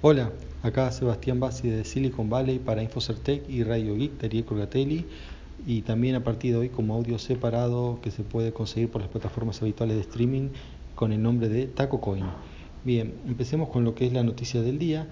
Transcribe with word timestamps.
Hola, 0.00 0.30
acá 0.62 0.92
Sebastián 0.92 1.40
Bassi 1.40 1.68
de 1.68 1.84
Silicon 1.84 2.30
Valley 2.30 2.60
para 2.60 2.84
Infocertec 2.84 3.50
y 3.50 3.64
Radio 3.64 3.96
Geek, 3.96 4.20
Darío 4.20 4.46
Corgatelli 4.46 5.04
y 5.66 5.82
también 5.82 6.14
a 6.14 6.22
partir 6.22 6.52
de 6.52 6.58
hoy 6.58 6.68
como 6.68 6.94
audio 6.94 7.18
separado 7.18 7.98
que 8.00 8.12
se 8.12 8.22
puede 8.22 8.52
conseguir 8.52 8.90
por 8.90 9.00
las 9.00 9.10
plataformas 9.10 9.60
habituales 9.60 9.96
de 9.96 10.02
streaming 10.02 10.50
con 10.94 11.10
el 11.10 11.20
nombre 11.20 11.48
de 11.48 11.66
TacoCoin. 11.66 12.26
Bien, 12.84 13.12
empecemos 13.26 13.70
con 13.70 13.82
lo 13.82 13.96
que 13.96 14.06
es 14.06 14.12
la 14.12 14.22
noticia 14.22 14.62
del 14.62 14.78
día 14.78 15.08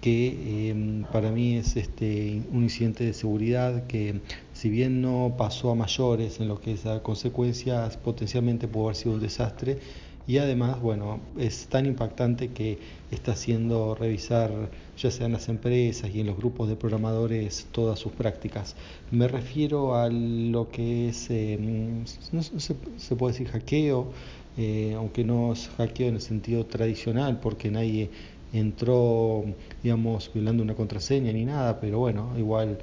que 0.00 0.70
em, 0.70 1.04
para 1.04 1.30
mí 1.30 1.54
es 1.54 1.76
este, 1.76 2.42
un 2.50 2.64
incidente 2.64 3.04
de 3.04 3.12
seguridad 3.12 3.86
que 3.86 4.20
si 4.52 4.68
bien 4.68 5.00
no 5.00 5.36
pasó 5.38 5.70
a 5.70 5.76
mayores 5.76 6.40
en 6.40 6.48
lo 6.48 6.60
que 6.60 6.72
es 6.72 6.86
a 6.86 7.04
consecuencias 7.04 7.98
potencialmente 7.98 8.66
pudo 8.66 8.86
haber 8.86 8.96
sido 8.96 9.14
un 9.14 9.20
desastre 9.20 9.78
y 10.26 10.38
además 10.38 10.80
bueno 10.80 11.20
es 11.38 11.66
tan 11.66 11.86
impactante 11.86 12.48
que 12.48 12.78
está 13.10 13.32
haciendo 13.32 13.94
revisar 13.94 14.50
ya 14.96 15.10
sea 15.10 15.26
en 15.26 15.32
las 15.32 15.48
empresas 15.48 16.10
y 16.14 16.20
en 16.20 16.26
los 16.26 16.36
grupos 16.36 16.68
de 16.68 16.76
programadores 16.76 17.66
todas 17.72 17.98
sus 17.98 18.12
prácticas. 18.12 18.76
Me 19.10 19.28
refiero 19.28 19.96
a 19.96 20.08
lo 20.08 20.70
que 20.70 21.08
es 21.08 21.30
em, 21.30 22.04
no 22.32 22.42
se, 22.42 22.58
se, 22.58 23.16
puede 23.16 23.32
decir 23.32 23.48
hackeo 23.48 24.12
eh, 24.56 24.94
aunque 24.96 25.24
no 25.24 25.52
es 25.52 25.68
hackeo 25.76 26.08
en 26.08 26.14
el 26.14 26.20
sentido 26.20 26.64
tradicional 26.66 27.40
porque 27.40 27.70
nadie 27.70 28.10
entró, 28.52 29.44
digamos, 29.82 30.30
violando 30.32 30.62
una 30.62 30.74
contraseña 30.74 31.32
ni 31.32 31.44
nada, 31.44 31.80
pero 31.80 31.98
bueno, 31.98 32.30
igual 32.38 32.78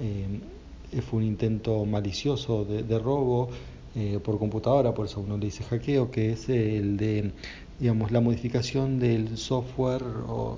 eh, 0.00 1.00
fue 1.00 1.20
un 1.20 1.26
intento 1.26 1.84
malicioso 1.84 2.64
de, 2.64 2.98
robo 2.98 3.50
eh, 3.94 4.18
por 4.22 4.38
computadora, 4.38 4.94
por 4.94 5.06
eso 5.06 5.20
uno 5.20 5.36
le 5.36 5.46
dice 5.46 5.64
hackeo, 5.64 6.10
que 6.10 6.32
es 6.32 6.48
el 6.48 6.96
de, 6.96 7.30
digamos, 7.78 8.10
la 8.10 8.20
modificación 8.20 8.98
del 8.98 9.36
software 9.36 10.02
o, 10.28 10.56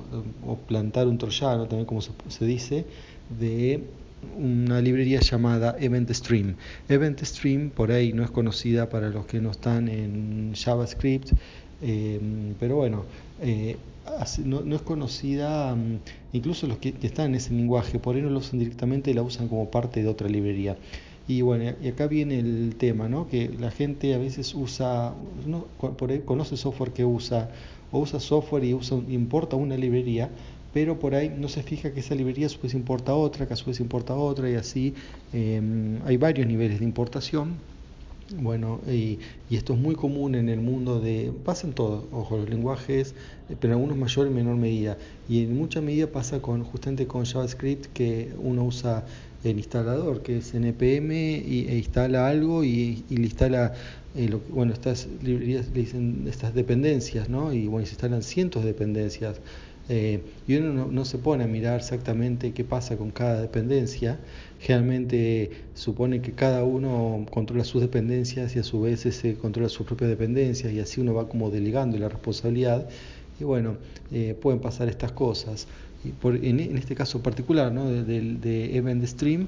plantar 0.68 1.08
un 1.08 1.18
troyano, 1.18 1.66
también 1.66 1.86
como 1.86 2.00
se, 2.00 2.44
dice, 2.44 2.86
de 3.38 3.82
una 4.38 4.80
librería 4.80 5.20
llamada 5.20 5.76
Event 5.80 6.10
Stream. 6.12 6.56
Event 6.88 7.22
Stream 7.22 7.70
por 7.70 7.90
ahí 7.90 8.12
no 8.12 8.22
es 8.22 8.30
conocida 8.30 8.88
para 8.88 9.10
los 9.10 9.26
que 9.26 9.40
no 9.40 9.50
están 9.50 9.88
en 9.88 10.52
JavaScript, 10.54 11.32
eh, 11.82 12.20
pero 12.60 12.76
bueno, 12.76 13.04
no, 14.44 14.76
es 14.76 14.82
conocida, 14.82 15.74
mm, 15.74 15.98
incluso 16.34 16.66
los 16.66 16.78
que, 16.78 16.94
están 17.02 17.26
en 17.26 17.34
ese 17.36 17.52
lenguaje, 17.52 17.98
por 17.98 18.16
ahí 18.16 18.22
no 18.22 18.30
lo 18.30 18.38
usan 18.38 18.58
directamente 18.58 19.14
la 19.14 19.22
usan 19.22 19.48
como 19.48 19.70
parte 19.70 20.02
de 20.02 20.08
otra 20.08 20.28
librería. 20.28 20.76
Y 21.26 21.40
bueno, 21.40 21.72
y 21.82 21.88
acá 21.88 22.06
viene 22.06 22.38
el 22.38 22.74
tema, 22.76 23.08
¿no? 23.08 23.28
Que 23.28 23.48
la 23.58 23.70
gente 23.70 24.14
a 24.14 24.18
veces 24.18 24.54
usa, 24.54 25.14
no, 25.46 25.66
conoce 26.24 26.56
software 26.56 26.92
que 26.92 27.04
usa, 27.04 27.50
o 27.92 28.00
usa 28.00 28.20
software 28.20 28.64
y 28.64 28.74
usa, 28.74 28.98
importa 29.08 29.56
una 29.56 29.76
librería, 29.76 30.28
pero 30.74 30.98
por 30.98 31.14
ahí 31.14 31.34
no 31.34 31.48
se 31.48 31.62
fija 31.62 31.92
que 31.94 32.00
esa 32.00 32.14
librería 32.14 32.46
a 32.46 32.50
su 32.50 32.60
vez 32.60 32.74
importa 32.74 33.14
otra, 33.14 33.46
que 33.46 33.54
a 33.54 33.56
su 33.56 33.66
vez 33.66 33.80
importa 33.80 34.14
otra, 34.14 34.50
y 34.50 34.54
así 34.54 34.94
em, 35.32 35.98
hay 36.04 36.16
varios 36.18 36.46
niveles 36.46 36.80
de 36.80 36.84
importación 36.84 37.56
bueno, 38.32 38.80
y, 38.88 39.18
esto 39.50 39.74
es 39.74 39.78
muy 39.78 39.94
común 39.94 40.34
en 40.34 40.48
el 40.48 40.60
mundo 40.60 40.98
de, 40.98 41.32
pasa 41.44 41.66
en 41.66 41.74
todo, 41.74 42.06
ojo, 42.10 42.38
los 42.38 42.48
lenguajes, 42.48 43.14
eh, 43.50 43.56
pero 43.60 43.74
en 43.74 43.80
algunos 43.80 43.98
mayor 43.98 44.26
y 44.26 44.30
menor 44.30 44.56
medida. 44.56 44.96
Y 45.28 45.44
en 45.44 45.56
mucha 45.56 45.80
medida 45.80 46.06
pasa 46.06 46.40
con 46.40 46.64
justamente 46.64 47.06
con 47.06 47.24
JavaScript 47.24 47.86
que 47.92 48.32
uno 48.38 48.64
usa 48.64 49.04
el 49.44 49.58
instalador, 49.58 50.22
que 50.22 50.38
es 50.38 50.54
npm, 50.54 51.12
y, 51.12 51.66
e 51.68 51.76
instala 51.76 52.28
algo 52.28 52.64
y, 52.64 53.04
le 53.10 53.22
instala, 53.22 53.74
eh, 54.16 54.36
bueno, 54.50 54.72
estas 54.72 55.08
librerías 55.22 55.68
le 55.74 55.80
dicen 55.80 56.24
estas 56.28 56.54
dependencias, 56.54 57.28
¿no? 57.28 57.52
Y 57.52 57.66
bueno, 57.66 57.86
se 57.86 57.92
instalan 57.92 58.22
cientos 58.22 58.62
de 58.62 58.68
dependencias. 58.68 59.40
Eh, 59.90 60.22
y 60.48 60.56
uno 60.56 60.86
no, 60.90 61.04
se 61.04 61.18
pone 61.18 61.44
a 61.44 61.46
mirar 61.46 61.80
exactamente 61.80 62.52
qué 62.52 62.64
pasa 62.64 62.96
con 62.96 63.10
cada 63.10 63.40
dependencia. 63.40 64.18
Generalmente 64.60 65.50
supone 65.74 66.22
que 66.22 66.32
cada 66.32 66.64
uno 66.64 67.26
controla 67.30 67.64
sus 67.64 67.82
dependencias 67.82 68.56
y 68.56 68.60
a 68.60 68.62
su 68.62 68.80
vez 68.80 69.04
ese 69.04 69.34
controla 69.34 69.68
sus 69.68 69.86
propias 69.86 70.08
dependencias 70.08 70.72
y 70.72 70.80
así 70.80 71.00
uno 71.02 71.12
va 71.12 71.28
como 71.28 71.50
delegando 71.50 71.98
la 71.98 72.08
responsabilidad. 72.08 72.88
Y 73.38 73.44
bueno, 73.44 73.76
eh, 74.12 74.34
pueden 74.40 74.60
pasar 74.60 74.88
estas 74.88 75.12
cosas. 75.12 75.66
Por, 76.12 76.36
en, 76.36 76.60
este 76.76 76.94
caso 76.94 77.22
particular 77.22 77.72
¿no? 77.72 77.88
de, 77.88 78.04
de, 78.04 78.76
Event 78.76 79.04
Stream, 79.04 79.46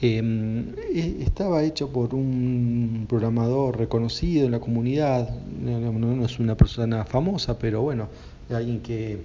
em, 0.00 0.70
e, 0.94 1.22
estaba 1.22 1.62
hecho 1.62 1.90
por 1.90 2.14
un 2.14 3.06
programador 3.08 3.78
reconocido 3.78 4.46
en 4.46 4.52
la 4.52 4.60
comunidad, 4.60 5.28
no 5.62 6.24
es 6.24 6.38
una 6.38 6.56
persona 6.56 7.04
famosa, 7.04 7.58
pero 7.58 7.82
bueno, 7.82 8.08
alguien 8.50 8.80
que 8.80 9.18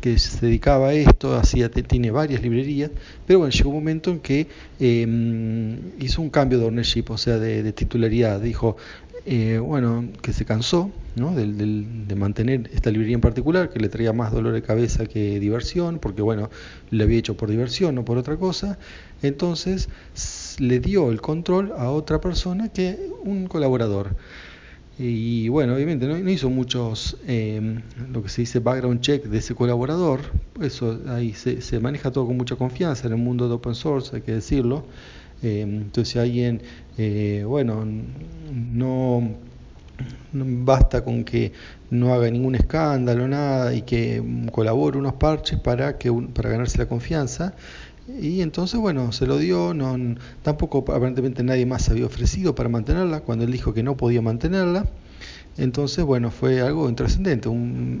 que, 0.00 0.18
se 0.18 0.46
dedicaba 0.46 0.88
a 0.88 0.92
esto, 0.94 1.34
hacía, 1.34 1.70
tiene 1.70 2.10
varias 2.10 2.42
librerías, 2.42 2.90
pero 3.26 3.40
bueno, 3.40 3.52
llegó 3.52 3.70
un 3.70 3.76
momento 3.76 4.10
en 4.10 4.20
que 4.20 4.46
em, 4.78 5.78
hizo 6.00 6.20
un 6.20 6.30
cambio 6.30 6.58
de 6.58 6.66
ownership, 6.66 7.04
o 7.08 7.18
sea, 7.18 7.38
de, 7.38 7.72
titularidad. 7.72 8.40
Dijo, 8.40 8.76
eh, 9.24 9.58
bueno, 9.58 10.08
que 10.20 10.32
se 10.32 10.44
cansó 10.44 10.90
¿no? 11.16 11.34
de, 11.34 11.46
de, 11.46 12.14
mantener 12.16 12.70
esta 12.72 12.90
librería 12.90 13.14
en 13.14 13.20
particular, 13.20 13.70
que 13.70 13.80
le 13.80 13.88
traía 13.88 14.12
más 14.12 14.32
dolor 14.32 14.52
de 14.52 14.62
cabeza 14.62 15.06
que 15.06 15.38
diversión, 15.40 15.98
porque 15.98 16.22
bueno, 16.22 16.50
le 16.90 17.04
había 17.04 17.18
hecho 17.18 17.36
por 17.36 17.50
diversión, 17.50 17.94
no 17.94 18.04
por 18.04 18.18
otra 18.18 18.36
cosa. 18.36 18.78
Entonces 19.22 19.88
le 20.58 20.80
dio 20.80 21.10
el 21.10 21.20
control 21.20 21.72
a 21.76 21.90
otra 21.90 22.20
persona 22.20 22.68
que 22.68 22.98
un 23.24 23.46
colaborador. 23.46 24.16
Y 24.98 25.48
bueno, 25.48 25.74
obviamente 25.74 26.06
no, 26.06 26.16
hizo 26.30 26.50
muchos, 26.50 27.16
em, 27.26 27.80
lo 28.12 28.22
que 28.22 28.28
se 28.28 28.42
dice 28.42 28.58
background 28.58 29.00
check 29.00 29.24
de 29.24 29.38
ese 29.38 29.54
colaborador, 29.54 30.20
eso 30.60 31.00
ahí 31.08 31.32
se, 31.32 31.80
maneja 31.80 32.10
todo 32.10 32.26
con 32.26 32.36
mucha 32.36 32.56
confianza 32.56 33.06
en 33.06 33.14
el 33.14 33.18
mundo 33.18 33.48
de 33.48 33.54
open 33.54 33.74
source, 33.74 34.14
hay 34.16 34.22
que 34.22 34.32
decirlo. 34.32 34.84
Em, 35.42 35.82
entonces 35.82 36.16
alguien, 36.16 36.62
eh, 36.98 37.42
bueno, 37.46 37.84
no, 38.52 39.34
basta 40.32 41.04
con 41.04 41.24
que 41.24 41.52
no 41.90 42.14
haga 42.14 42.30
ningún 42.30 42.54
escándalo, 42.54 43.28
nada, 43.28 43.74
y 43.74 43.82
que 43.82 44.22
colabore 44.50 44.98
unos 44.98 45.14
parches 45.14 45.60
para, 45.60 45.98
que, 45.98 46.12
para 46.12 46.50
ganarse 46.50 46.78
la 46.78 46.86
confianza. 46.86 47.54
Y 48.20 48.40
entonces, 48.40 48.80
bueno, 48.80 49.12
se 49.12 49.26
lo 49.26 49.38
dio, 49.38 49.74
no, 49.74 49.96
tampoco 50.42 50.78
aparentemente 50.78 51.42
nadie 51.42 51.66
más 51.66 51.88
había 51.88 52.06
ofrecido 52.06 52.54
para 52.54 52.68
mantenerla, 52.68 53.20
cuando 53.20 53.44
él 53.44 53.52
dijo 53.52 53.74
que 53.74 53.82
no 53.82 53.96
podía 53.96 54.22
mantenerla. 54.22 54.86
Entonces, 55.58 56.04
bueno, 56.04 56.30
fue 56.30 56.60
algo 56.62 56.88
intrascendente. 56.88 57.50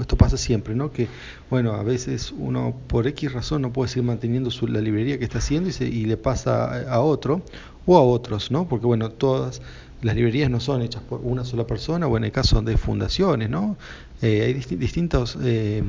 esto 0.00 0.16
pasa 0.16 0.36
siempre, 0.36 0.74
¿no? 0.74 0.90
Que, 0.90 1.08
bueno, 1.50 1.72
a 1.72 1.82
veces 1.82 2.32
uno 2.36 2.74
por 2.86 3.06
X 3.06 3.32
razón 3.32 3.62
no 3.62 3.72
puede 3.72 3.88
seguir 3.88 4.04
manteniendo 4.04 4.50
su, 4.50 4.66
la 4.66 4.80
librería 4.80 5.18
que 5.18 5.24
está 5.24 5.38
haciendo 5.38 5.68
y, 5.68 5.84
y 5.84 6.04
le 6.06 6.16
pasa 6.16 6.90
a 6.90 7.00
otro 7.00 7.42
o 7.84 7.96
a 7.98 8.02
otros, 8.02 8.50
¿no? 8.50 8.66
Porque, 8.68 8.86
bueno, 8.86 9.10
todas 9.10 9.60
las 10.02 10.16
librerías 10.16 10.50
no 10.50 10.60
son 10.60 10.82
hechas 10.82 11.02
por 11.02 11.20
una 11.22 11.44
sola 11.44 11.66
persona, 11.66 12.06
o 12.06 12.16
en 12.16 12.24
el 12.24 12.32
caso 12.32 12.60
de 12.60 12.76
fundaciones, 12.76 13.48
¿no? 13.48 13.76
Eh, 14.20 14.42
hay 14.42 14.54
distintas 14.76 15.36
eh, 15.42 15.82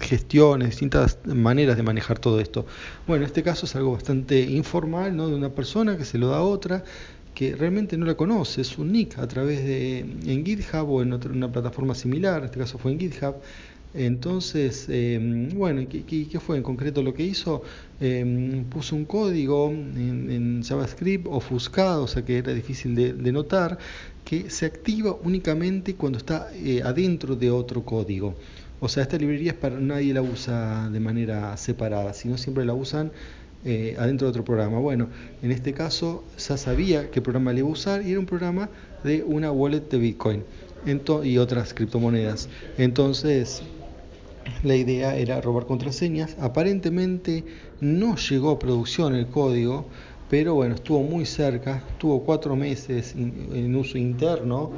gestiones, 0.00 0.70
distintas 0.70 1.18
maneras 1.24 1.76
de 1.76 1.82
manejar 1.82 2.18
todo 2.18 2.40
esto. 2.40 2.66
Bueno, 3.06 3.24
en 3.24 3.26
este 3.26 3.42
caso 3.42 3.66
es 3.66 3.74
algo 3.76 3.92
bastante 3.92 4.40
informal, 4.40 5.16
¿no? 5.16 5.28
De 5.28 5.34
una 5.34 5.50
persona 5.50 5.96
que 5.96 6.04
se 6.04 6.18
lo 6.18 6.28
da 6.28 6.38
a 6.38 6.42
otra, 6.42 6.84
que 7.34 7.54
realmente 7.54 7.96
no 7.96 8.04
la 8.04 8.14
conoce, 8.14 8.60
es 8.62 8.78
un 8.78 8.92
nick 8.92 9.18
a 9.18 9.28
través 9.28 9.64
de 9.64 10.00
en 10.00 10.44
GitHub 10.44 10.90
o 10.90 11.02
en 11.02 11.12
otra, 11.12 11.32
una 11.32 11.50
plataforma 11.50 11.94
similar, 11.94 12.40
en 12.40 12.46
este 12.46 12.58
caso 12.58 12.78
fue 12.78 12.92
en 12.92 12.98
GitHub, 12.98 13.36
entonces, 13.94 14.86
em, 14.88 15.48
bueno, 15.50 15.86
¿qué, 15.88 16.04
¿qué, 16.04 16.40
fue 16.40 16.56
en 16.56 16.62
concreto 16.62 17.02
lo 17.02 17.14
que 17.14 17.22
hizo? 17.22 17.62
Em, 18.00 18.64
puso 18.64 18.94
un 18.94 19.04
código 19.04 19.70
en, 19.70 20.62
JavaScript 20.62 21.26
ofuscado, 21.28 22.04
o 22.04 22.06
sea 22.06 22.24
que 22.24 22.38
era 22.38 22.52
difícil 22.52 22.94
de, 22.94 23.32
notar, 23.32 23.78
que 24.24 24.50
se 24.50 24.66
activa 24.66 25.16
únicamente 25.24 25.94
cuando 25.94 26.18
está 26.18 26.50
eh, 26.54 26.82
adentro 26.84 27.34
de 27.34 27.50
otro 27.50 27.82
código. 27.84 28.34
O 28.80 28.88
sea, 28.88 29.02
esta 29.02 29.16
librería 29.16 29.52
es 29.52 29.56
para 29.58 29.80
nadie 29.80 30.12
la 30.14 30.22
usa 30.22 30.88
de 30.90 31.00
manera 31.00 31.56
separada, 31.56 32.12
sino 32.12 32.36
siempre 32.38 32.64
la 32.64 32.74
usan 32.74 33.10
eh, 33.64 33.96
adentro 33.98 34.26
de 34.26 34.30
otro 34.30 34.44
programa. 34.44 34.78
Bueno, 34.78 35.08
en 35.42 35.50
este 35.50 35.72
caso 35.72 36.24
ya 36.38 36.56
sabía 36.56 37.10
qué 37.10 37.20
programa 37.22 37.52
le 37.52 37.60
iba 37.60 37.68
a 37.68 37.72
usar 37.72 38.02
y 38.06 38.10
era 38.10 38.20
un 38.20 38.26
programa 38.26 38.68
de 39.02 39.24
una 39.24 39.50
wallet 39.50 39.88
de 39.88 39.98
Bitcoin 39.98 40.44
y 41.24 41.38
otras 41.38 41.74
criptomonedas. 41.74 42.48
Entonces, 42.76 43.62
la 44.62 44.76
idea 44.76 45.16
era 45.16 45.40
robar 45.40 45.66
contraseñas. 45.66 46.36
Aparentemente 46.40 47.44
no 47.80 48.16
llegó 48.16 48.50
a 48.50 48.58
producción 48.58 49.14
el 49.14 49.26
código, 49.26 49.86
pero 50.28 50.54
bueno, 50.54 50.74
estuvo 50.74 51.02
muy 51.02 51.26
cerca, 51.26 51.84
estuvo 51.90 52.22
cuatro 52.24 52.56
meses 52.56 53.14
en 53.14 53.74
uso 53.76 53.98
interno. 53.98 54.70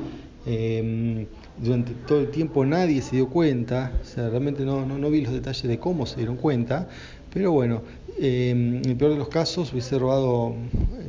Em, 0.47 1.27
durante 1.59 1.93
todo 1.93 2.21
el 2.21 2.31
tiempo 2.31 2.65
nadie 2.65 3.03
se 3.03 3.17
dio 3.17 3.29
cuenta, 3.29 3.93
o 4.01 4.05
sea, 4.07 4.31
realmente 4.31 4.65
no, 4.65 4.87
no, 4.87 5.11
vi 5.11 5.21
los 5.21 5.35
detalles 5.35 5.65
de 5.65 5.79
cómo 5.79 6.07
se 6.07 6.17
dieron 6.17 6.37
cuenta, 6.37 6.89
pero 7.33 7.53
bueno, 7.53 7.83
em, 8.19 8.77
en 8.77 8.89
el 8.89 8.97
peor 8.97 9.13
de 9.13 9.19
los 9.19 9.29
casos 9.29 9.71
hubiese 9.73 9.99
robado 9.99 10.55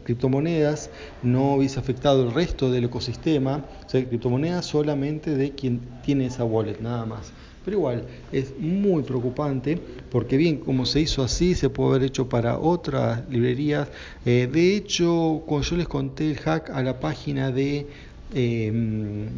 criptomonedas, 0.04 0.90
no 1.24 1.56
hubiese 1.56 1.80
afectado 1.80 2.24
el 2.24 2.34
resto 2.34 2.69
del 2.72 2.86
ecosistema, 2.86 3.63
o 3.86 3.90
sea, 3.90 4.04
criptomonedas 4.06 4.66
solamente 4.66 5.36
de 5.36 5.52
quien 5.52 5.80
tiene 6.04 6.25
esa 6.25 6.44
wallet, 6.44 6.81
nada 6.81 7.06
más. 7.06 7.31
Pero 7.63 7.78
igual, 7.78 8.04
es 8.31 8.58
muy 8.60 9.04
preocupante 9.04 9.78
porque 10.12 10.36
bien, 10.36 10.58
como 10.58 10.86
se 10.86 11.02
hizo 11.02 11.24
así, 11.24 11.54
se 11.54 11.69
puede 11.69 11.92
haber 11.92 12.04
hecho 12.04 12.28
para 12.28 12.58
otras 12.58 13.30
librerías. 13.30 13.88
Eh, 14.25 14.50
de 14.52 14.75
hecho, 14.75 15.44
cuando 15.46 15.68
yo 15.68 15.78
les 15.78 15.88
conté 15.88 16.31
el 16.31 16.38
hack 16.38 16.72
a 16.72 16.81
la 16.81 17.00
página 17.00 17.52
de 17.52 17.88
eh, 18.34 18.72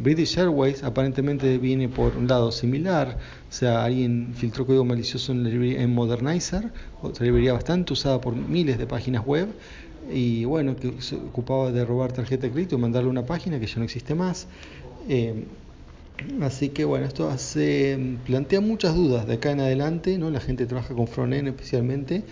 British 0.02 0.38
Airways, 0.38 0.82
aparentemente 0.84 1.58
viene 1.58 1.88
por 1.88 2.16
un 2.16 2.26
lado 2.26 2.50
similar, 2.50 3.18
o 3.50 3.52
sea, 3.52 3.84
alguien 3.84 4.32
filtró 4.34 4.64
código 4.66 4.84
malicioso 4.84 5.32
en, 5.32 5.44
la 5.44 5.50
librería, 5.50 5.82
en 5.82 5.92
Modernizer, 5.92 6.70
otra 7.02 7.26
librería 7.26 7.52
bastante 7.52 7.92
usada 7.92 8.20
por 8.20 8.34
miles 8.34 8.78
de 8.78 8.86
páginas 8.86 9.26
web, 9.26 9.48
y 10.12 10.44
bueno, 10.44 10.76
que 10.76 11.00
se 11.00 11.16
ocupaba 11.16 11.72
de 11.72 11.84
robar 11.84 12.12
tarjeta 12.12 12.46
de 12.46 12.52
crédito 12.52 12.76
y 12.76 12.78
mandarle 12.78 13.10
una 13.10 13.26
página 13.26 13.58
que 13.58 13.66
ya 13.66 13.76
no 13.78 13.84
existe 13.84 14.14
más. 14.14 14.46
Eh, 15.08 15.44
Así 16.40 16.68
que 16.68 16.84
bueno, 16.84 17.06
esto 17.06 17.28
hace, 17.28 17.98
plantea 18.24 18.60
muchas 18.60 18.94
dudas 18.94 19.26
de 19.26 19.34
acá 19.34 19.50
en 19.50 19.60
adelante, 19.60 20.16
¿no? 20.16 20.30
La 20.30 20.40
gente 20.40 20.66
trabaja 20.66 20.94
con 20.94 21.08
frontend 21.08 21.48
especialmente, 21.48 22.24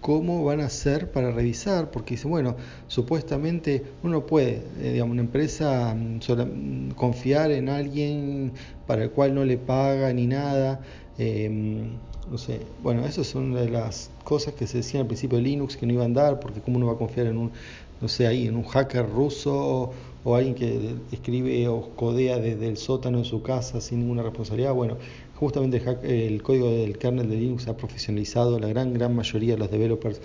cómo 0.00 0.44
van 0.44 0.60
a 0.60 0.66
hacer 0.66 1.10
para 1.10 1.32
revisar, 1.32 1.90
porque 1.90 2.14
dice, 2.14 2.28
bueno, 2.28 2.56
supuestamente 2.86 3.82
uno 4.04 4.26
puede, 4.26 4.62
eh, 4.80 4.92
digamos, 4.92 5.12
una 5.14 5.22
empresa 5.22 5.94
mm, 5.94 6.18
mm, 6.18 6.90
confiar 6.92 7.50
en 7.50 7.68
alguien 7.68 8.52
para 8.86 9.02
el 9.04 9.10
cual 9.10 9.34
no 9.34 9.44
le 9.44 9.58
paga 9.58 10.12
ni 10.12 10.26
nada, 10.28 10.80
em, 11.18 11.98
no 12.30 12.38
sé, 12.38 12.60
bueno, 12.82 13.04
eso 13.06 13.22
son 13.22 13.52
una 13.52 13.60
de 13.60 13.70
las 13.70 14.10
cosas 14.24 14.54
que 14.54 14.66
se 14.66 14.78
decían 14.78 15.02
al 15.02 15.06
principio 15.06 15.38
de 15.38 15.44
Linux 15.44 15.76
que 15.76 15.86
no 15.86 15.92
iban 15.92 16.16
a 16.18 16.22
dar, 16.22 16.40
porque 16.40 16.60
cómo 16.60 16.76
uno 16.76 16.86
va 16.86 16.94
a 16.94 16.96
confiar 16.96 17.26
en 17.26 17.38
un, 17.38 17.52
no 18.00 18.08
sé, 18.08 18.26
ahí, 18.26 18.48
en 18.48 18.56
un 18.56 18.64
hacker 18.64 19.08
ruso 19.08 19.92
o 20.24 20.34
alguien 20.34 20.54
que 20.56 20.96
escribe 21.12 21.68
o 21.68 21.90
codea 21.94 22.38
desde 22.38 22.68
el 22.68 22.76
sótano 22.76 23.18
de 23.18 23.24
su 23.24 23.42
casa 23.42 23.80
sin 23.80 24.00
ninguna 24.00 24.22
responsabilidad. 24.22 24.74
Bueno, 24.74 24.96
justamente 25.36 25.80
el, 26.02 26.42
código 26.42 26.68
del 26.68 26.98
kernel 26.98 27.30
de 27.30 27.36
Linux 27.36 27.68
ha 27.68 27.76
profesionalizado, 27.76 28.58
la 28.58 28.68
gran, 28.68 28.92
gran 28.92 29.14
mayoría 29.14 29.54
de 29.54 29.58
los 29.60 29.70
developers 29.70 30.20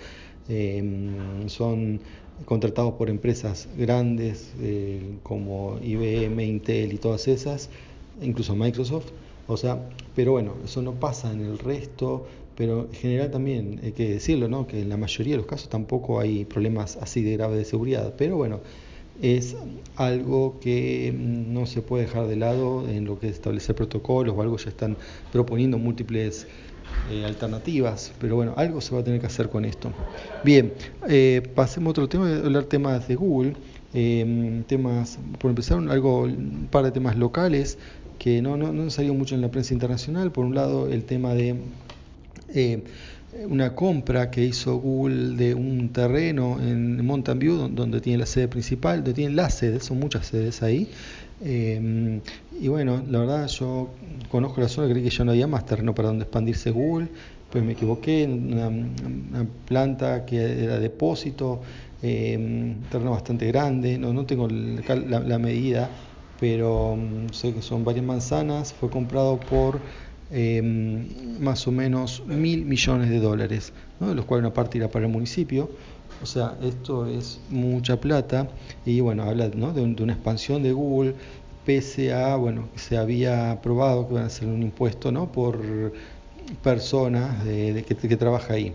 em, 0.48 1.48
son 1.48 2.00
contratados 2.44 2.94
por 2.94 3.10
empresas 3.10 3.68
grandes 3.78 4.52
eh, 4.60 5.18
como 5.22 5.78
IBM, 5.80 6.42
Intel 6.44 6.92
y 6.92 6.98
todas 6.98 7.28
esas, 7.28 7.70
incluso 8.20 8.56
Microsoft. 8.56 9.12
O 9.46 9.56
sea, 9.56 9.78
pero 10.14 10.32
bueno, 10.32 10.54
eso 10.64 10.82
no 10.82 10.92
pasa 10.94 11.32
en 11.32 11.40
el 11.40 11.58
resto, 11.58 12.26
pero 12.56 12.86
en 12.90 12.94
general 12.94 13.30
también 13.30 13.80
hay 13.82 13.92
que 13.92 14.08
decirlo, 14.08 14.48
¿no? 14.48 14.66
que 14.66 14.80
en 14.80 14.88
la 14.88 14.96
mayoría 14.96 15.34
de 15.34 15.38
los 15.38 15.46
casos 15.46 15.68
tampoco 15.68 16.20
hay 16.20 16.44
problemas 16.44 16.96
así 16.96 17.22
de 17.22 17.32
graves 17.32 17.58
de 17.58 17.64
seguridad. 17.64 18.14
Pero 18.16 18.36
bueno, 18.36 18.60
es 19.20 19.56
algo 19.96 20.58
que 20.60 21.12
mm, 21.16 21.52
no 21.52 21.66
se 21.66 21.82
puede 21.82 22.04
dejar 22.04 22.26
de 22.26 22.36
lado 22.36 22.88
en 22.88 23.04
lo 23.04 23.18
que 23.18 23.28
es 23.28 23.34
establecer 23.34 23.74
protocolos 23.74 24.34
o 24.36 24.42
algo 24.42 24.56
ya 24.56 24.70
están 24.70 24.96
proponiendo 25.30 25.78
múltiples 25.78 26.46
eh, 27.10 27.24
alternativas, 27.24 28.12
pero 28.20 28.36
bueno, 28.36 28.54
algo 28.56 28.80
se 28.80 28.94
va 28.94 29.00
a 29.00 29.04
tener 29.04 29.20
que 29.20 29.26
hacer 29.26 29.48
con 29.48 29.64
esto. 29.64 29.92
Bien, 30.44 30.72
eh, 31.08 31.42
pasemos 31.54 31.88
a 31.88 31.90
otro 31.90 32.08
tema, 32.08 32.28
hablar 32.36 32.64
temas 32.64 33.08
de 33.08 33.16
Google, 33.16 33.54
eh, 33.92 34.62
temas, 34.68 35.18
por 35.38 35.50
empezar, 35.50 35.78
algo, 35.90 36.22
un 36.22 36.68
par 36.70 36.84
de 36.84 36.92
temas 36.92 37.16
locales 37.16 37.78
que 38.22 38.40
no, 38.40 38.56
no, 38.56 38.72
no 38.72 38.82
han 38.82 38.92
salido 38.92 39.14
mucho 39.14 39.34
en 39.34 39.40
la 39.40 39.50
prensa 39.50 39.74
internacional, 39.74 40.30
por 40.30 40.44
un 40.44 40.54
lado 40.54 40.86
el 40.86 41.02
tema 41.02 41.34
de 41.34 41.56
una 43.48 43.74
compra 43.74 44.30
que 44.30 44.44
hizo 44.44 44.76
Google 44.76 45.34
de 45.36 45.54
un 45.54 45.88
terreno 45.88 46.60
en 46.60 47.04
Mountain 47.04 47.40
View, 47.40 47.68
donde 47.68 48.00
tiene 48.00 48.18
la 48.18 48.26
sede 48.26 48.46
principal, 48.46 48.98
donde 48.98 49.14
tiene 49.14 49.34
las 49.34 49.54
sedes, 49.54 49.86
son 49.86 49.98
muchas 49.98 50.26
sedes 50.26 50.62
ahí. 50.62 50.88
Eh, 51.44 52.20
y 52.60 52.68
bueno, 52.68 53.02
la 53.10 53.18
verdad 53.18 53.48
yo 53.48 53.88
conozco 54.30 54.60
la 54.60 54.68
zona, 54.68 54.88
creí 54.88 55.02
que 55.02 55.10
ya 55.10 55.24
no 55.24 55.32
había 55.32 55.48
más 55.48 55.66
terreno 55.66 55.92
para 55.92 56.06
donde 56.06 56.22
expandirse 56.22 56.70
Google, 56.70 57.08
pues 57.50 57.64
me 57.64 57.72
equivoqué, 57.72 58.24
una, 58.24 58.70
planta 59.66 60.24
que 60.24 60.62
era 60.62 60.78
depósito, 60.78 61.60
eh, 62.04 62.76
terreno 62.88 63.10
bastante 63.10 63.48
grande, 63.48 63.98
no, 63.98 64.12
no 64.12 64.24
tengo 64.26 64.46
la 64.48 65.38
medida, 65.40 65.90
pero 66.42 66.96
mm, 66.96 67.32
sé 67.32 67.54
que 67.54 67.62
son 67.62 67.84
varias 67.84 68.04
manzanas, 68.04 68.72
fue 68.72 68.90
comprado 68.90 69.38
por 69.38 69.78
Em, 70.34 71.40
más 71.40 71.68
o 71.68 71.72
menos 71.72 72.22
mil 72.26 72.64
millones 72.64 73.10
de 73.10 73.20
dólares, 73.20 73.74
de 74.00 74.14
los 74.14 74.24
cuales 74.24 74.46
una 74.46 74.54
parte 74.54 74.78
irá 74.78 74.88
para 74.88 75.04
el 75.04 75.12
municipio. 75.12 75.68
O 76.22 76.26
sea, 76.26 76.56
esto 76.62 77.06
es 77.06 77.38
mucha 77.50 78.00
plata 78.00 78.48
y 78.86 79.00
bueno, 79.00 79.24
habla 79.24 79.50
de, 79.50 79.82
una 80.02 80.12
expansión 80.14 80.62
de 80.62 80.72
Google, 80.72 81.14
pese 81.66 82.14
a, 82.14 82.36
bueno, 82.36 82.70
que 82.72 82.78
se 82.78 82.96
había 82.96 83.50
aprobado 83.50 84.08
que 84.08 84.14
van 84.14 84.22
a 84.22 84.26
hacer 84.28 84.48
un 84.48 84.62
impuesto 84.62 85.12
¿no? 85.12 85.30
por 85.30 85.60
persona 86.62 87.42
de, 87.44 87.84
que, 87.86 88.16
trabaja 88.16 88.54
ahí. 88.54 88.72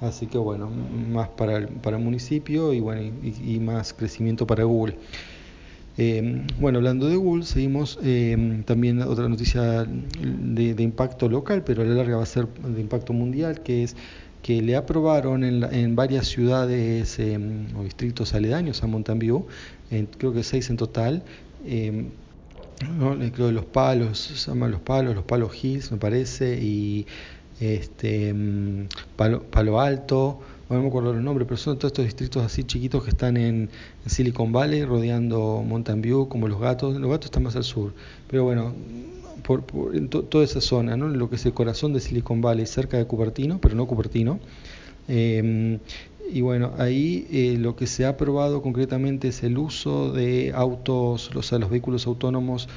Así 0.00 0.26
que 0.26 0.38
bueno, 0.38 0.68
más 0.68 1.28
para 1.28 1.58
el, 1.58 1.68
para 1.68 1.98
el 1.98 2.02
municipio 2.02 2.72
y, 2.72 2.80
bueno, 2.80 3.12
y 3.22 3.60
más 3.60 3.92
crecimiento 3.92 4.44
para 4.44 4.64
Google. 4.64 4.96
Eh, 5.98 6.42
bueno, 6.60 6.78
hablando 6.78 7.08
de 7.08 7.16
Google, 7.16 7.44
seguimos 7.44 7.98
eh, 8.02 8.62
también 8.66 9.00
otra 9.00 9.28
noticia 9.28 9.84
de, 9.84 10.82
impacto 10.82 11.28
local, 11.28 11.62
pero 11.64 11.82
a 11.82 11.84
la 11.86 11.94
larga 11.94 12.18
va 12.18 12.22
a 12.22 12.26
ser 12.26 12.46
de 12.48 12.80
impacto 12.80 13.12
mundial, 13.14 13.62
que 13.62 13.82
es 13.84 13.96
que 14.42 14.60
le 14.62 14.76
aprobaron 14.76 15.42
en, 15.42 15.96
varias 15.96 16.28
ciudades 16.28 17.18
eh, 17.18 17.38
o 17.76 17.82
distritos 17.82 18.34
aledaños 18.34 18.82
a 18.82 18.86
Mountain 18.86 19.18
View, 19.18 19.46
creo 20.18 20.32
que 20.32 20.42
seis 20.42 20.70
en 20.70 20.76
total, 20.76 21.22
creo 21.64 22.10
que 23.48 23.52
los 23.52 23.64
palos, 23.64 24.18
se 24.18 24.50
llaman 24.50 24.70
los 24.70 24.80
palos, 24.82 25.14
los 25.14 25.24
palos 25.24 25.64
Hills 25.64 25.90
me 25.90 25.98
parece, 25.98 26.60
y 26.62 27.06
este 27.58 28.34
mm, 28.34 28.88
Palo 29.16 29.80
Alto, 29.80 30.40
no 30.68 30.82
me 30.82 30.88
acuerdo 30.88 31.12
los 31.12 31.22
nombres, 31.22 31.46
pero 31.46 31.56
son 31.56 31.78
todos 31.78 31.92
estos 31.92 32.04
distritos 32.04 32.42
así 32.42 32.64
chiquitos 32.64 33.04
que 33.04 33.10
están 33.10 33.36
en, 33.36 33.70
Silicon 34.06 34.52
Valley, 34.52 34.84
rodeando 34.84 35.62
Mountain 35.66 36.02
View, 36.02 36.28
como 36.28 36.48
los 36.48 36.60
gatos. 36.60 36.96
Los 36.96 37.10
gatos 37.10 37.26
están 37.26 37.44
más 37.44 37.54
al 37.56 37.64
sur, 37.64 37.92
pero 38.28 38.44
bueno, 38.44 38.74
por, 39.42 39.64
en 39.94 40.08
toda 40.08 40.44
esa 40.44 40.60
zona, 40.60 40.96
¿no? 40.96 41.08
lo 41.08 41.30
que 41.30 41.36
es 41.36 41.46
el 41.46 41.52
corazón 41.52 41.92
de 41.92 42.00
Silicon 42.00 42.40
Valley, 42.40 42.66
cerca 42.66 42.96
de 42.96 43.06
Cupertino, 43.06 43.60
pero 43.60 43.74
no 43.74 43.86
Cupertino. 43.86 44.40
Em, 45.08 45.78
y 46.32 46.40
bueno, 46.40 46.72
ahí 46.78 47.28
eh, 47.30 47.56
lo 47.56 47.76
que 47.76 47.86
se 47.86 48.04
ha 48.04 48.16
probado 48.16 48.60
concretamente 48.60 49.28
es 49.28 49.44
el 49.44 49.58
uso 49.58 50.12
de 50.12 50.52
autos, 50.52 51.30
o 51.34 51.42
sea, 51.42 51.58
los 51.58 51.70
vehículos 51.70 52.08
autónomos 52.08 52.68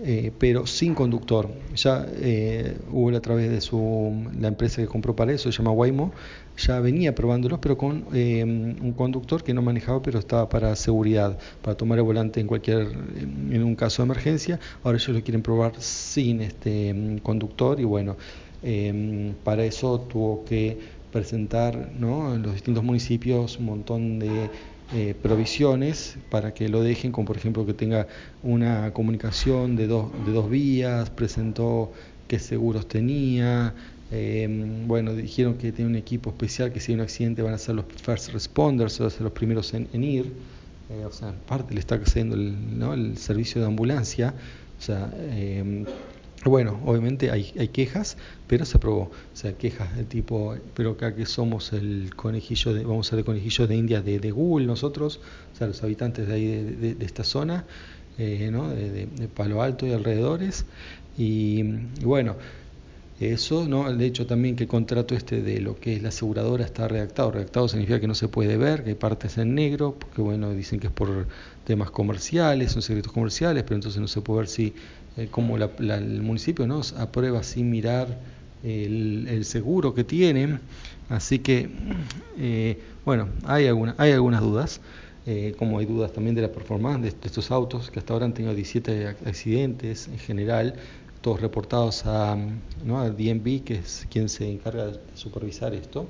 eh, 0.00 0.30
pero 0.38 0.66
sin 0.66 0.94
conductor. 0.94 1.50
Ya 1.74 2.06
eh, 2.08 2.76
Google 2.90 3.16
a 3.16 3.20
través 3.20 3.50
de 3.50 3.60
su, 3.60 4.28
la 4.38 4.48
empresa 4.48 4.80
que 4.80 4.86
compró 4.86 5.16
para 5.16 5.32
eso, 5.32 5.50
se 5.50 5.58
llama 5.58 5.72
Waymo, 5.72 6.12
ya 6.56 6.78
venía 6.80 7.14
probándolos, 7.14 7.58
pero 7.58 7.76
con 7.76 8.04
eh, 8.12 8.44
un 8.44 8.92
conductor 8.96 9.42
que 9.42 9.54
no 9.54 9.62
manejaba, 9.62 10.00
pero 10.00 10.18
estaba 10.18 10.48
para 10.48 10.76
seguridad, 10.76 11.38
para 11.62 11.76
tomar 11.76 11.98
el 11.98 12.04
volante 12.04 12.40
en 12.40 12.46
cualquier, 12.46 12.88
en 13.20 13.62
un 13.64 13.74
caso 13.74 14.02
de 14.02 14.06
emergencia. 14.06 14.60
Ahora 14.84 14.98
ellos 14.98 15.08
lo 15.08 15.22
quieren 15.22 15.42
probar 15.42 15.72
sin 15.80 16.42
este 16.42 17.20
conductor 17.22 17.80
y 17.80 17.84
bueno, 17.84 18.16
para 19.44 19.64
eso 19.64 20.00
tuvo 20.00 20.44
que 20.44 20.78
presentar 21.12 21.92
¿no? 21.98 22.34
en 22.34 22.42
los 22.42 22.52
distintos 22.52 22.84
municipios 22.84 23.58
un 23.58 23.66
montón 23.66 24.18
de 24.18 24.50
eh, 24.94 25.14
provisiones 25.20 26.16
para 26.30 26.54
que 26.54 26.68
lo 26.70 26.82
dejen, 26.82 27.12
como 27.12 27.26
por 27.26 27.36
ejemplo 27.36 27.66
que 27.66 27.74
tenga 27.74 28.06
una 28.42 28.90
comunicación 28.94 29.76
de 29.76 29.86
dos, 29.86 30.10
de 30.24 30.32
dos 30.32 30.48
vías, 30.48 31.10
presentó 31.10 31.92
qué 32.26 32.38
seguros 32.38 32.88
tenía, 32.88 33.74
em, 34.10 34.88
bueno, 34.88 35.14
dijeron 35.14 35.58
que 35.58 35.72
tiene 35.72 35.90
un 35.90 35.96
equipo 35.96 36.30
especial 36.30 36.72
que 36.72 36.80
si 36.80 36.92
hay 36.92 36.96
un 36.96 37.02
accidente 37.02 37.42
van 37.42 37.52
a 37.52 37.58
ser 37.58 37.74
los 37.74 37.84
first 38.02 38.30
responders, 38.32 38.98
van 38.98 39.08
a 39.08 39.10
ser 39.10 39.22
los 39.22 39.32
primeros 39.32 39.74
en, 39.74 39.88
ir, 40.02 40.32
eh, 40.88 41.04
o 41.04 41.12
sea, 41.12 41.28
en 41.28 41.34
parte 41.46 41.74
le 41.74 41.80
está 41.80 41.96
haciendo 41.96 42.34
el, 42.34 42.78
¿no? 42.78 42.94
el 42.94 43.18
servicio 43.18 43.60
de 43.60 43.66
ambulancia, 43.66 44.32
o 44.78 44.82
sea, 44.82 45.12
em, 45.32 45.84
bueno, 46.44 46.80
obviamente 46.84 47.30
hay, 47.30 47.52
hay 47.58 47.68
quejas, 47.68 48.16
pero 48.46 48.64
se 48.64 48.76
aprobó. 48.76 49.02
O 49.02 49.36
sea, 49.36 49.52
quejas 49.54 49.96
de 49.96 50.04
tipo, 50.04 50.56
pero 50.74 50.92
acá 50.92 51.14
que 51.14 51.26
somos 51.26 51.72
el 51.72 52.14
conejillo 52.14 52.72
de, 52.74 52.84
vamos 52.84 53.08
a 53.08 53.10
ser 53.10 53.18
el 53.20 53.24
conejillo 53.24 53.66
de 53.66 53.76
India 53.76 54.00
de, 54.00 54.18
de 54.20 54.30
Google 54.30 54.66
nosotros, 54.66 55.20
o 55.52 55.56
sea, 55.56 55.66
los 55.66 55.82
habitantes 55.82 56.28
de 56.28 56.34
ahí 56.34 56.46
de, 56.46 57.04
esta 57.04 57.24
zona, 57.24 57.64
eh, 58.18 58.50
¿no? 58.52 58.68
de, 58.70 59.08
Palo 59.34 59.62
Alto 59.62 59.86
y 59.86 59.92
alrededores. 59.92 60.64
Y, 61.16 61.62
bueno, 62.04 62.36
eso, 63.20 63.66
¿no? 63.66 63.92
De 63.92 64.06
hecho 64.06 64.26
también 64.26 64.54
que 64.54 64.64
el 64.64 64.68
contrato 64.68 65.14
este 65.14 65.42
de 65.42 65.60
lo 65.60 65.78
que 65.78 65.96
es 65.96 66.02
la 66.02 66.10
aseguradora 66.10 66.64
está 66.64 66.86
redactado. 66.88 67.32
Redactado 67.32 67.68
significa 67.68 68.00
que 68.00 68.06
no 68.06 68.14
se 68.14 68.28
puede 68.28 68.56
ver, 68.56 68.84
que 68.84 68.90
hay 68.90 68.96
partes 68.96 69.38
en 69.38 69.54
negro, 69.54 69.96
porque 69.98 70.22
bueno, 70.22 70.52
dicen 70.52 70.78
que 70.78 70.86
es 70.86 70.92
por 70.92 71.26
temas 71.64 71.90
comerciales, 71.90 72.72
son 72.72 72.82
secretos 72.82 73.12
comerciales, 73.12 73.64
pero 73.64 73.74
entonces 73.74 74.00
no 74.00 74.08
se 74.08 74.20
puede 74.20 74.40
ver 74.40 74.48
si 74.48 74.72
eh, 75.16 75.28
como 75.30 75.56
el 75.56 76.22
municipio 76.22 76.66
nos 76.66 76.92
aprueba 76.92 77.42
sin 77.42 77.70
mirar 77.70 78.18
el, 78.62 79.44
seguro 79.44 79.94
que 79.94 80.04
tiene. 80.04 80.58
Así 81.08 81.38
que, 81.40 81.68
eh, 82.38 82.78
bueno, 83.04 83.28
hay, 83.44 83.66
alguna, 83.66 83.94
hay 83.98 84.12
algunas 84.12 84.40
dudas, 84.42 84.80
eh, 85.26 85.54
como 85.58 85.78
hay 85.78 85.86
dudas 85.86 86.12
también 86.12 86.34
de 86.34 86.42
la 86.42 86.52
performance 86.52 87.02
de, 87.02 87.08
estos 87.08 87.50
autos, 87.50 87.90
que 87.90 87.98
hasta 87.98 88.12
ahora 88.12 88.26
han 88.26 88.34
tenido 88.34 88.54
17 88.54 89.08
accidentes 89.26 90.08
en 90.08 90.18
general. 90.18 90.74
Todos 91.20 91.40
reportados 91.40 92.06
a, 92.06 92.36
¿no? 92.84 93.10
DNB, 93.10 93.64
que 93.64 93.74
es 93.74 94.06
quien 94.10 94.28
se 94.28 94.50
encarga 94.50 94.86
de 94.86 95.00
supervisar 95.14 95.74
esto. 95.74 96.06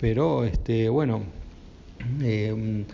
Pero 0.00 0.44
este, 0.44 0.88
bueno, 0.88 1.22
eh, 2.20 2.84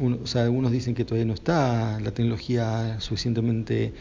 o 0.00 0.26
sea, 0.26 0.44
algunos 0.44 0.72
dicen 0.72 0.94
que 0.94 1.04
todavía 1.04 1.26
no 1.26 1.34
está 1.34 1.98
la 2.00 2.12
tecnología 2.12 3.00
suficientemente 3.00 3.92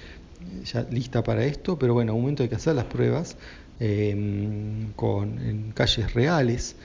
ya 0.63 0.83
lista 0.83 1.23
para 1.23 1.45
esto, 1.45 1.77
pero 1.79 1.93
bueno, 1.93 2.13
momento 2.13 2.43
hay 2.43 2.49
que 2.49 2.55
hacer 2.55 2.75
las 2.75 2.85
pruebas 2.85 3.37
eh, 3.79 4.87
con, 4.95 5.39
en 5.39 5.71
calles 5.71 6.13
reales 6.13 6.75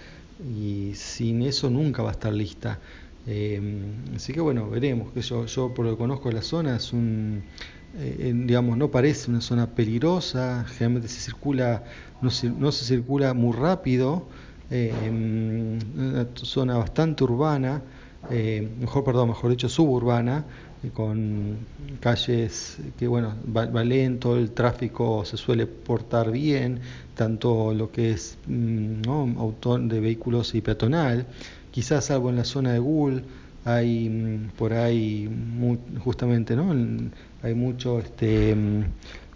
y 0.56 0.92
sin 0.94 1.42
eso 1.42 1.70
nunca 1.70 2.02
va 2.02 2.10
a 2.10 2.12
estar 2.12 2.32
lista. 2.32 2.78
Eh, 3.26 3.60
así 4.14 4.32
que 4.32 4.40
bueno, 4.40 4.68
veremos. 4.70 5.12
Que 5.12 5.20
yo, 5.20 5.46
yo 5.46 5.74
por 5.74 5.84
lo 5.84 5.92
que 5.92 5.98
conozco 5.98 6.30
la 6.30 6.42
zona 6.42 6.76
es 6.76 6.92
un, 6.92 7.42
eh, 7.96 8.32
digamos, 8.34 8.76
no 8.76 8.90
parece 8.90 9.30
una 9.30 9.40
zona 9.40 9.74
peligrosa. 9.74 10.64
Generalmente 10.68 11.08
se 11.08 11.20
circula, 11.20 11.84
no 12.20 12.30
se, 12.30 12.50
no 12.50 12.72
se 12.72 12.84
circula 12.84 13.34
muy 13.34 13.52
rápido. 13.52 14.26
Eh, 14.70 14.92
una 15.96 16.26
zona 16.34 16.76
bastante 16.78 17.22
urbana, 17.24 17.82
eh, 18.30 18.68
mejor 18.80 19.04
perdón, 19.04 19.28
mejor 19.28 19.50
dicho 19.50 19.68
suburbana, 19.68 20.44
con 20.90 21.58
calles 22.00 22.78
que 22.98 23.06
bueno 23.06 23.34
va, 23.56 23.84
lento, 23.84 24.36
el 24.36 24.50
tráfico 24.50 25.24
se 25.24 25.36
suele 25.36 25.66
portar 25.66 26.30
bien, 26.30 26.80
tanto 27.14 27.72
lo 27.74 27.90
que 27.90 28.12
es 28.12 28.38
mm, 28.46 29.02
¿no? 29.02 29.34
autor 29.38 29.82
de 29.82 30.00
vehículos 30.00 30.54
y 30.54 30.60
peatonal, 30.60 31.26
quizás 31.70 32.06
salvo 32.06 32.30
en 32.30 32.36
la 32.36 32.44
zona 32.44 32.72
de 32.72 32.78
Google 32.78 33.22
hay 33.64 34.08
mm, 34.08 34.50
por 34.56 34.72
ahí 34.72 35.28
justamente 36.00 36.54
no 36.56 36.74
hay 37.42 37.54
mucho 37.54 37.98
este 37.98 38.54
mm, 38.54 38.84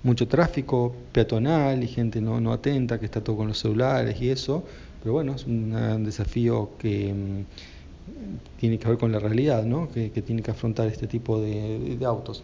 mucho 0.03 0.29
tráfico 0.29 0.95
peatonal 1.13 1.83
y 1.83 1.89
gente 1.89 2.21
no, 2.21 2.41
no 2.41 2.53
atenta 2.53 2.99
que 2.99 3.07
está 3.07 3.23
todo 3.23 3.37
con 3.37 3.49
los 3.49 3.59
celulares 3.59 4.21
y 4.21 4.31
eso 4.31 4.65
pero 5.03 5.15
bueno 5.15 5.35
es 5.35 5.47
un 5.47 6.05
desafío 6.05 6.71
que 6.79 7.45
tiene 8.59 8.79
que 8.79 8.89
ver 8.89 8.99
con 8.99 9.13
la 9.13 9.19
realidad, 9.19 9.65
¿no? 9.65 9.89
que, 9.91 10.11
tiene 10.11 10.43
que 10.43 10.51
afrontar 10.51 10.89
este 10.89 11.07
tipo 11.07 11.41
de, 11.41 11.99
autos. 12.05 12.43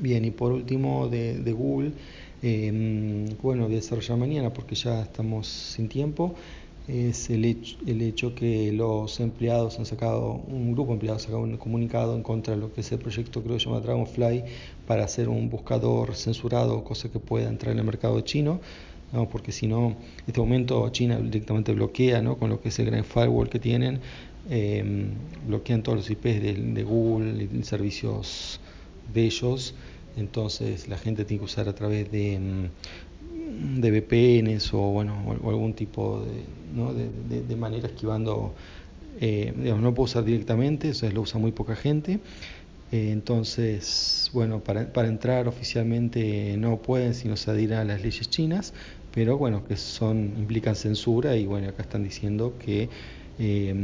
Bien, 0.00 0.24
y 0.24 0.30
por 0.30 0.52
último 0.52 1.08
de, 1.08 1.38
de 1.38 1.52
Google, 1.52 1.92
eh, 2.42 3.34
bueno, 3.42 3.64
voy 3.64 3.72
a 3.72 3.76
desarrollar 3.76 4.16
mañana 4.16 4.52
porque 4.52 4.74
ya 4.74 5.02
estamos 5.02 5.48
sin 5.48 5.88
tiempo, 5.88 6.34
es 6.86 7.28
el 7.30 7.44
hecho, 7.44 7.76
el 7.86 8.00
hecho 8.00 8.34
que 8.34 8.72
los 8.72 9.20
empleados 9.20 9.78
han 9.78 9.86
sacado, 9.86 10.40
un 10.48 10.72
grupo 10.72 10.90
de 10.90 10.94
empleados 10.94 11.22
ha 11.22 11.24
sacado 11.26 11.42
un 11.42 11.56
comunicado 11.58 12.14
en 12.14 12.22
contra 12.22 12.54
de 12.54 12.60
lo 12.60 12.72
que 12.72 12.80
es 12.80 12.92
el 12.92 12.98
proyecto 12.98 13.42
creo 13.42 13.56
que 13.56 13.60
se 13.60 13.66
llama 13.66 13.80
Dragonfly 13.80 14.44
para 14.86 15.04
hacer 15.04 15.28
un 15.28 15.50
buscador 15.50 16.14
censurado, 16.14 16.84
cosa 16.84 17.10
que 17.10 17.18
pueda 17.18 17.48
entrar 17.48 17.72
en 17.72 17.80
el 17.80 17.84
mercado 17.84 18.20
chino. 18.22 18.60
¿No? 19.12 19.28
porque 19.28 19.52
si 19.52 19.66
no, 19.66 19.88
en 19.88 20.24
este 20.26 20.40
momento 20.40 20.88
China 20.90 21.18
directamente 21.18 21.72
bloquea 21.72 22.22
¿no? 22.22 22.36
con 22.36 22.50
lo 22.50 22.60
que 22.60 22.68
es 22.68 22.78
el 22.78 22.86
gran 22.86 23.04
firewall 23.04 23.48
que 23.48 23.58
tienen, 23.58 24.00
eh, 24.50 25.10
bloquean 25.46 25.82
todos 25.82 25.98
los 25.98 26.10
IPs 26.10 26.42
de, 26.74 26.82
Google 26.84 27.48
y 27.52 27.62
servicios 27.64 28.60
de 29.12 29.24
ellos, 29.24 29.74
entonces 30.16 30.88
la 30.88 30.98
gente 30.98 31.24
tiene 31.24 31.40
que 31.40 31.44
usar 31.44 31.68
a 31.68 31.74
través 31.74 32.10
de, 32.10 32.68
de 33.76 33.90
VPNs 33.90 34.72
o, 34.74 34.78
bueno, 34.78 35.38
o, 35.42 35.50
algún 35.50 35.74
tipo 35.74 36.20
de, 36.20 36.44
¿no? 36.74 36.94
de, 36.94 37.08
de, 37.28 37.42
de 37.42 37.56
manera 37.56 37.88
esquivando, 37.88 38.54
eh, 39.20 39.52
digamos, 39.56 39.82
no 39.82 39.94
puedo 39.94 40.04
usar 40.04 40.24
directamente, 40.24 40.90
eso 40.90 41.10
lo 41.10 41.22
usa 41.22 41.38
muy 41.38 41.52
poca 41.52 41.76
gente. 41.76 42.20
Eh, 42.90 43.10
entonces, 43.12 44.30
bueno, 44.32 44.60
para, 44.60 44.92
para, 44.92 45.08
entrar 45.08 45.46
oficialmente 45.46 46.56
no 46.56 46.78
pueden 46.78 47.14
sino 47.14 47.36
se 47.36 47.50
adhieren 47.50 47.78
a 47.78 47.84
las 47.84 48.02
leyes 48.02 48.30
chinas, 48.30 48.72
pero 49.14 49.36
bueno, 49.36 49.64
que 49.66 49.76
son 49.76 50.34
implican 50.38 50.74
censura 50.74 51.36
y 51.36 51.46
bueno, 51.46 51.68
acá 51.68 51.82
están 51.82 52.02
diciendo 52.02 52.54
que 52.58 52.88
eh, 53.38 53.74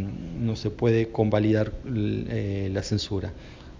no 0.40 0.56
se 0.56 0.70
puede 0.70 1.10
convalidar 1.10 1.72
eh, 1.86 2.70
la 2.72 2.82
censura. 2.82 3.32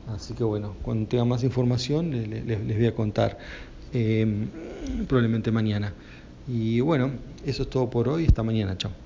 Así 0.09 0.35
que 0.35 0.45
bueno, 0.45 0.77
cuando 0.83 1.09
tenga 1.09 1.25
más 1.25 1.43
información 1.43 2.11
les, 2.11 2.45
les, 2.47 2.77
voy 2.77 2.87
a 2.87 2.95
contar, 2.95 3.39
probablemente 5.09 5.51
mañana. 5.51 5.95
Y 6.47 6.81
bueno, 6.81 7.13
eso 7.47 7.63
es 7.63 7.71
todo 7.71 7.89
por 7.89 8.09
hoy, 8.09 8.27
hasta 8.27 8.43
mañana, 8.43 8.77
chao. 8.77 9.04